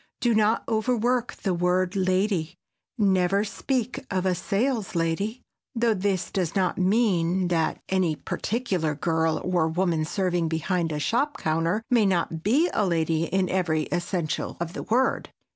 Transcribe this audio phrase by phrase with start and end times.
[0.19, 5.41] Do not overwork the word "lady,"—never speak of a "saleslady,"
[5.75, 11.37] though this does not mean that any particular girl or woman serving behind a shop
[11.37, 15.29] counter may not be a lady in every essential of the word.